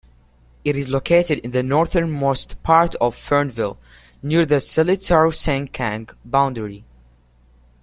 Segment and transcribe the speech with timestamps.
[0.65, 3.77] It is located in the northernmost part of Fernvale,
[4.23, 6.83] near the Seletar-Sengkang boundary.